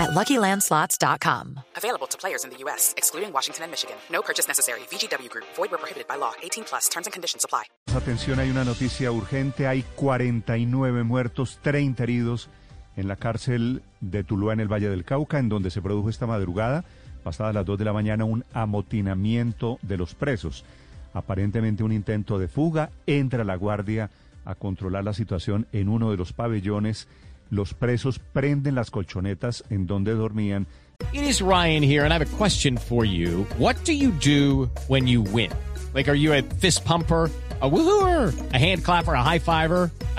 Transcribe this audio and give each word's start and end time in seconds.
at 0.00 0.10
LuckyLandSlots.com. 0.10 1.60
Available 1.76 2.06
to 2.08 2.16
players 2.16 2.44
in 2.44 2.50
the 2.50 2.56
U.S., 2.64 2.94
excluding 2.96 3.32
Washington 3.32 3.64
and 3.64 3.70
Michigan. 3.70 3.96
No 4.10 4.22
purchase 4.22 4.48
necessary. 4.48 4.80
VGW 4.90 5.28
Group. 5.28 5.46
Void 5.56 5.70
where 5.70 5.78
prohibited 5.78 6.08
by 6.08 6.16
law. 6.16 6.32
18 6.42 6.64
plus. 6.64 6.88
Terms 6.88 7.06
and 7.06 7.12
conditions 7.12 7.44
apply. 7.44 7.64
Atención, 7.94 8.38
hay 8.38 8.50
una 8.50 8.64
noticia 8.64 9.12
urgente. 9.12 9.66
Hay 9.66 9.84
49 9.96 11.04
muertos, 11.04 11.58
30 11.62 12.02
heridos 12.02 12.48
en 12.96 13.08
la 13.08 13.16
cárcel 13.16 13.82
de 14.00 14.24
Tuluá 14.24 14.52
en 14.52 14.60
el 14.60 14.68
Valle 14.68 14.88
del 14.88 15.04
Cauca, 15.04 15.38
en 15.38 15.48
donde 15.48 15.70
se 15.70 15.82
produjo 15.82 16.10
esta 16.10 16.26
madrugada, 16.26 16.84
pasadas 17.22 17.54
las 17.54 17.66
2 17.66 17.78
de 17.78 17.84
la 17.84 17.92
mañana, 17.92 18.24
un 18.24 18.44
amotinamiento 18.52 19.78
de 19.82 19.96
los 19.96 20.14
presos. 20.14 20.64
Aparentemente 21.12 21.82
un 21.82 21.92
intento 21.92 22.38
de 22.38 22.48
fuga. 22.48 22.90
Entra 23.06 23.44
la 23.44 23.56
guardia 23.56 24.10
a 24.44 24.54
controlar 24.54 25.04
la 25.04 25.12
situación 25.12 25.66
en 25.72 25.88
uno 25.88 26.10
de 26.10 26.16
los 26.16 26.32
pabellones. 26.32 27.08
Los 27.50 27.74
presos 27.74 28.18
prenden 28.18 28.76
las 28.76 28.90
colchonetas 28.90 29.64
en 29.70 29.86
donde 29.86 30.14
dormían. 30.14 30.66
It 31.12 31.24
is 31.24 31.42
Ryan 31.42 31.82
here, 31.82 32.04
and 32.04 32.12
I 32.12 32.18
have 32.18 32.22
a 32.22 32.36
question 32.36 32.76
for 32.76 33.04
you. 33.04 33.44
What 33.58 33.76
do 33.84 33.92
you 33.92 34.12
do 34.12 34.70
when 34.86 35.08
you 35.08 35.22
win? 35.22 35.50
Like, 35.92 36.08
are 36.08 36.14
you 36.14 36.32
a 36.32 36.42
fist 36.42 36.84
pumper? 36.84 37.30
A 37.62 37.68
woohooer, 37.68 38.32
a 38.54 38.56
hand 38.56 38.84
clapper, 38.84 39.12
a 39.12 39.22
high 39.22 39.38
fiver. 39.38 39.90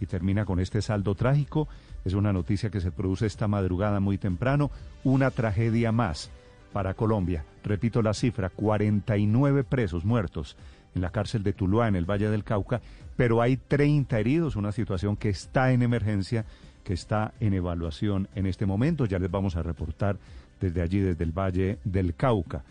y 0.00 0.06
termina 0.06 0.44
con 0.44 0.60
este 0.60 0.82
saldo 0.82 1.14
trágico. 1.14 1.68
Es 2.04 2.14
una 2.14 2.32
noticia 2.32 2.70
que 2.70 2.80
se 2.80 2.90
produce 2.90 3.26
esta 3.26 3.46
madrugada 3.48 4.00
muy 4.00 4.18
temprano. 4.18 4.70
Una 5.04 5.30
tragedia 5.30 5.92
más 5.92 6.30
para 6.72 6.94
Colombia. 6.94 7.44
Repito 7.62 8.02
la 8.02 8.14
cifra, 8.14 8.48
49 8.48 9.64
presos 9.64 10.04
muertos 10.04 10.56
en 10.94 11.02
la 11.02 11.10
cárcel 11.10 11.42
de 11.42 11.52
Tuluá, 11.52 11.88
en 11.88 11.96
el 11.96 12.04
Valle 12.04 12.30
del 12.30 12.44
Cauca, 12.44 12.80
pero 13.16 13.42
hay 13.42 13.56
30 13.56 14.18
heridos, 14.18 14.56
una 14.56 14.72
situación 14.72 15.16
que 15.16 15.28
está 15.28 15.72
en 15.72 15.82
emergencia, 15.82 16.44
que 16.84 16.94
está 16.94 17.32
en 17.40 17.54
evaluación 17.54 18.28
en 18.34 18.46
este 18.46 18.66
momento. 18.66 19.04
Ya 19.04 19.18
les 19.18 19.30
vamos 19.30 19.56
a 19.56 19.62
reportar 19.62 20.16
desde 20.60 20.82
allí, 20.82 21.00
desde 21.00 21.24
el 21.24 21.32
Valle 21.32 21.78
del 21.84 22.14
Cauca. 22.14 22.64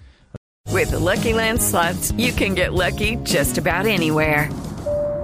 With 0.71 0.91
the 0.91 0.99
Lucky 0.99 1.33
Land 1.33 1.59
you 2.17 2.31
can 2.33 2.55
get 2.55 2.73
lucky 2.73 3.17
just 3.25 3.57
about 3.57 3.87
anywhere. 3.87 4.49